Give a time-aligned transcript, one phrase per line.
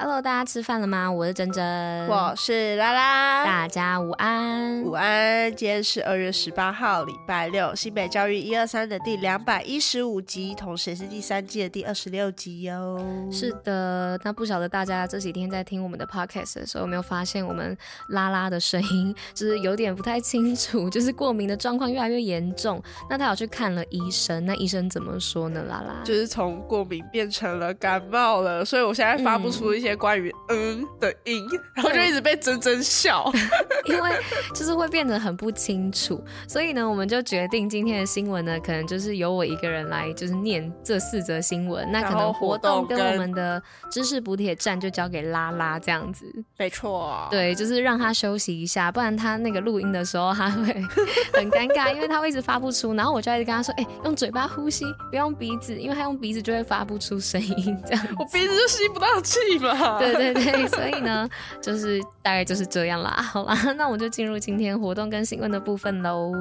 [0.00, 1.10] Hello，大家吃饭了吗？
[1.10, 5.52] 我是珍珍，我是拉拉，大家午安，午安。
[5.56, 12.96] 今天是二月十八号，礼拜六，新北教育一二三的第两百一十五集，同时也是第三季的第二十六集哟。
[13.32, 17.76] 是的，那不晓得大家这几天在听我们的 podcast 的时候，有没有发现我们
[18.10, 22.80] 拉拉的声音就是有点不太清楚，就是过敏的状况越来越严重。
[23.10, 25.60] 那他有去看了医生，那医生怎么说呢？
[25.68, 29.87] 拉拉就是从过敏变成了感冒了，所以我现在发不出一些、嗯。
[29.96, 33.30] 关于嗯的音， 然后就一直被真真笑，
[33.86, 34.10] 因为
[34.54, 41.86] 就是会变得很不清楚，所以呢，我们就决定今天的新闻呢，可能就是由我一个人来，就是念这四则新闻。
[41.90, 46.26] 那可能活动跟我们的知识补铁站就交给拉拉这样子，
[46.58, 50.64] 没错，对，就是让他休息一下，不然他那个录音的时候他会
[51.34, 59.77] 很尴尬，因为他会一直发不出，然后我就一直跟他说，哎、欸，用嘴巴呼吸，不用鼻子，因为他用鼻子就会发不出声音，这样我鼻子就吸不到气嘛。
[59.98, 61.28] 对对对，所以呢，
[61.60, 63.10] 就是大概就是这样啦。
[63.22, 66.32] 好啦，那我们就进入今天活动跟新闻的部分喽。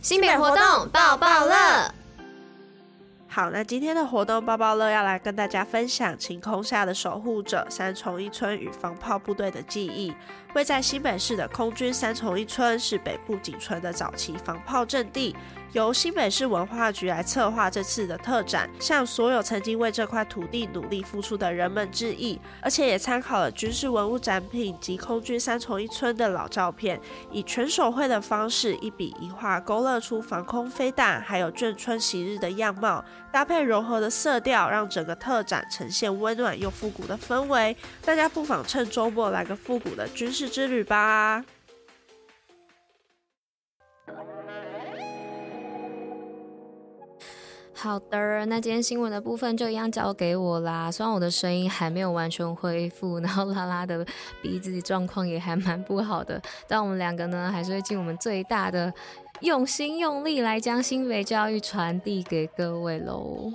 [0.00, 1.92] 新品活动爆爆乐。
[3.36, 10.10] 好，那今天的活动包包乐要来跟大家分享晴空下的守护者三重一村与防炮部队的记忆。
[10.54, 15.36] 位在新北市的空军三重一村是北部仅存的早期防炮阵地。
[15.72, 26.98] 由新北市文化局来策划这次的特展，向所有曾经为这块土地努力付出的人们致意，而且也参考了军事文物展品及空军三重一村的老照片，
[27.30, 33.04] 以全手绘的方式一笔一画勾勒出防空飞弹还有眷村昔日的样貌，
[33.36, 37.76] 搭配柔和的色调，让整个特展呈现温暖又复古的氛围。
[38.02, 41.44] 大家不妨趁周末来个复古的军事之旅吧。
[47.78, 50.90] 好的，那今天新闻的部分就一样交给我啦。
[50.90, 54.04] 虽然我的声音还没有完全恢复，然后拉拉的
[54.42, 58.90] 鼻子状况也还蛮不好的，但我们两个呢，还是会尽我们最大的
[59.40, 63.52] 用心用力来将新北教育传递给各位喽。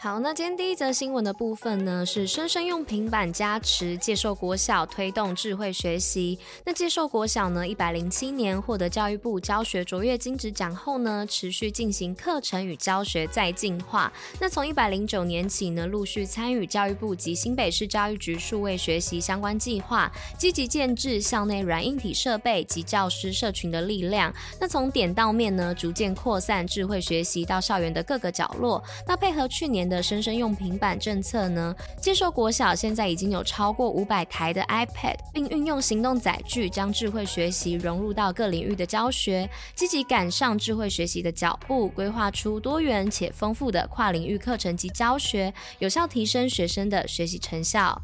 [0.00, 6.38] 好，那今天第一则新闻的部分呢，是生生用平板加持，接受国小推动智慧学习。
[6.64, 14.12] 那接受国小呢，一百零七年获得教育部教学卓越金质奖后呢，持续进行课程与教学再进化。
[14.38, 24.32] 那从一百零九年起呢，陆续参与教育部及新北市教育局数位学习相关计划，积极建置校内软硬体设备及教师社群的力量。
[24.60, 28.80] 那从点到面呢，逐渐扩散智慧学习到校园的各个角落。
[29.04, 48.00] 那配合去年的生生用平板政策呢，接受国小现在已经有超过五百台的 iPad，并运用行动载具将智慧学习融入到各领域的教学，积极赶上智慧学习的脚步，规划出多元且丰富的跨领域课程及教学，有效提升学生的学习成效。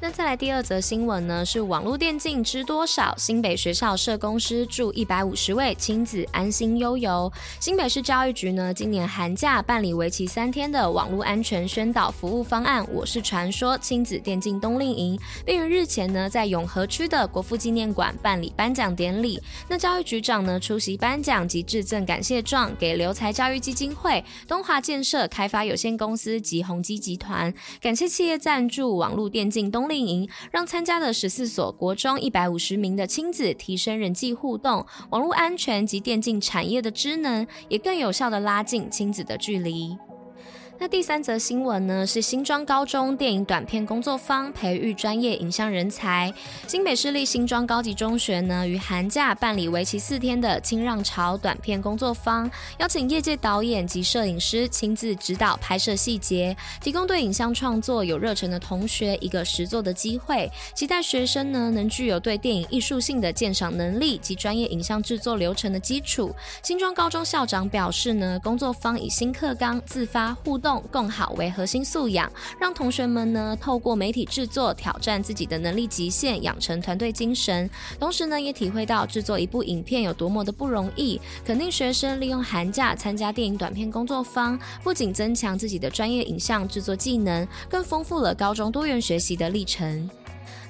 [0.00, 3.12] 那再来第二则新闻呢，是网络电竞知多少？
[3.18, 7.30] 新北学校社工师助一百五十位亲子安心悠游。
[7.58, 19.42] 新北市教育局呢，今年寒假办理为期三天的网络安全宣导服务方案“我是传说”亲子电竞冬令营，并于日前呢，在永和区的国父纪念馆办理颁奖典礼。
[19.68, 39.96] 那教育局长呢，出席颁奖及致赠感谢状给留才教育基金会、东华建设开发有限公司及宏基集团，感谢企业赞助网络电竞冬令营，让参加的十四所国中一百五十名的亲子提升人际互动、网络安全及电竞产业的知能，也更有效地拉近亲子的距离。
[40.80, 46.32] 那第三则新闻呢，是新庄高中电影短片工作坊培育专业影像人才。
[46.68, 60.48] 新北市立新庄高级中学呢，于寒假办理为期四天的清让潮短片工作坊，邀请业界导演及摄影师亲自指导拍摄细节，提供对影像创作有热忱的同学一个实作的机会。
[60.76, 66.32] 期待学生呢，能具有对电影艺术性的鉴赏能力及专业影像制作流程的基础。
[66.62, 70.67] 新庄高中校长表示呢，工作坊以新课纲、自发互动。
[70.90, 77.70] 更好为核心素养，让同学们呢透过媒体制作挑战自己的能力极限，养成团队精神。
[78.00, 81.20] 同时呢，也体会到制作一部影片有多么的不容易。
[81.44, 90.10] 肯定学生利用寒假参加电影短片工作坊，不仅增强自己的专业影像制作技能，更丰富了高中多元学习的历程。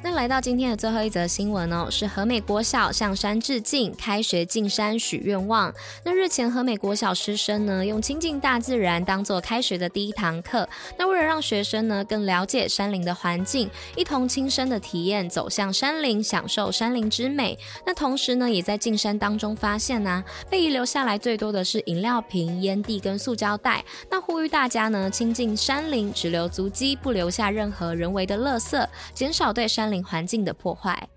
[0.01, 5.75] 那来到今天的最后一则新闻哦，是和美国小向山致敬，开学进山许愿望。
[6.05, 10.69] 那日前和美国小师生呢，用亲近大自然当做开学的第一堂课。
[10.97, 17.59] 那为了让学生呢更了解山林的环境，一同亲身的体验走向山林，享受山林之美。
[17.85, 23.85] 那同时呢，也在进山当中发现呢、被遗留下来最多的是饮料瓶、烟蒂跟塑胶袋。
[24.09, 31.09] 那呼吁大家呢，亲近山林，只留足迹，不留下任何人为的垃圾，减少对山林环境的破坏。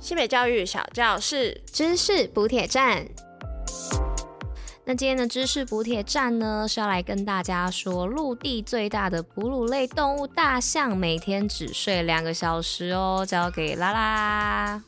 [0.00, 3.06] 西北教育小教室知识补铁站。
[4.84, 14.82] 那今天的知识补铁站呢，是要来跟大家说，陆地最大的哺乳类动物大象每天只睡两个小时哦，交给拉拉。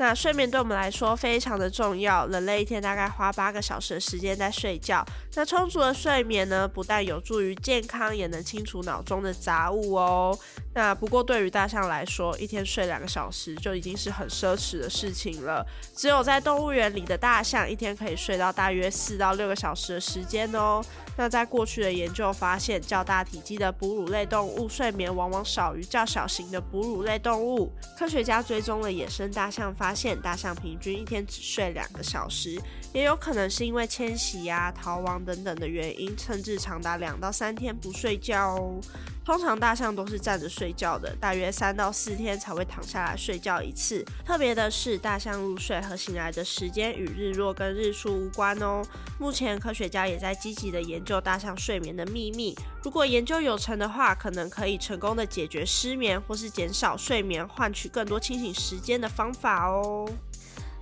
[0.00, 5.04] 那睡眠对我们来说非常的重要，人类一天大概花八个小时的时间在睡觉。
[5.34, 10.36] 那充足的睡眠呢，不但有助于健康，也能清除脑中的杂物哦。
[10.72, 15.66] 那不过对于大象来说，一天睡两个小时就已经是很奢侈的事情了。
[15.94, 20.82] 只有在动物园里的大象，一天可以睡到大约四到六个小时的时间哦。
[21.18, 27.70] 那在过去的研究发现，较大体积的哺乳类动物睡眠往往少于较小型的哺乳类动物。
[27.98, 32.56] 科学家追踪了野生大象，发发现大象平均一天只睡两个小时，
[32.94, 38.80] 也有可能是因为迁徙呀、逃亡等等的原因，甚至长达两到三天不睡觉哦。
[39.30, 44.04] 通常大象都是站着睡觉的，大约三到四天才会躺下来睡觉一次。
[44.26, 48.82] 特别的是，大象入睡和醒来的时间与日落跟日出无关哦。
[49.20, 52.58] 目前科学家也在积极的研究大象睡眠的秘密。
[52.82, 60.10] 如果研究有成的话，可能可以成功的解决失眠或是减少睡眠，换取更多清醒时间的方法哦。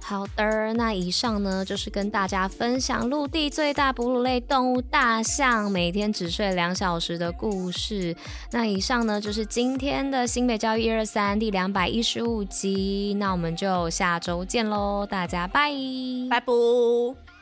[0.08, 8.16] 好的，那以上呢就是跟大家分享陆地最大哺乳类动物大象每天只睡两小时的故事。
[8.50, 15.70] 那以上呢就是今天的新北教育一二三第两百一十五集，那我们就下周见喽，大家拜
[16.30, 16.40] 拜。
[16.40, 17.37] 拜。